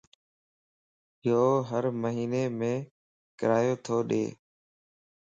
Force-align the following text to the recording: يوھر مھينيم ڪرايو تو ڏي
يوھر 1.27 1.83
مھينيم 2.01 2.59
ڪرايو 3.39 3.75
تو 3.85 3.95
ڏي 4.09 4.23